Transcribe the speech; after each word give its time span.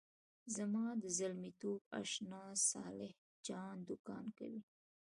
زما 0.55 0.85
د 1.01 1.03
زلمیتوب 1.17 1.81
آشنا 1.99 2.43
صالح 2.69 3.11
جان 3.47 3.75
دوکان 3.87 4.25
کوي. 4.37 4.61